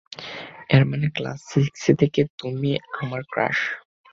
[0.69, 2.71] এর মানে class six থেকে তুমি
[2.99, 3.59] আমার ক্রাশ।